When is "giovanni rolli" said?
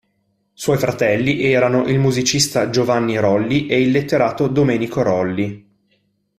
2.71-3.67